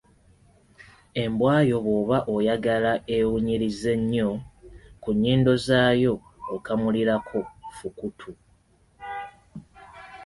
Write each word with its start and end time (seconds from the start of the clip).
Embwa 1.23 1.55
yo 1.69 1.77
bw’oba 1.85 2.17
oyagala 2.35 2.91
ewunyirize 3.17 3.93
nnyo, 4.01 4.29
ku 5.01 5.09
nnyindo 5.15 5.51
zaayo 5.65 6.13
okamulirako 6.55 7.39
Fukutu. 7.77 8.31